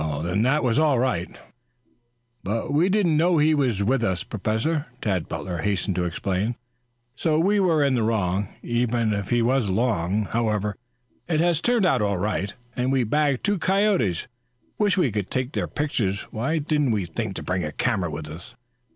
[0.23, 1.39] "Then that was all right."
[2.43, 6.55] "But we didn't know he was with us, Professor," Tad Butler hastened to explain.
[7.15, 10.23] "So we were in the wrong, even if he was along.
[10.31, 10.75] However,
[11.27, 14.27] it has turned out all right, and we've bagged two coyotes.
[14.79, 16.21] Wish we could take their pictures.
[16.31, 18.55] Why didn't we think to bring a camera with us?"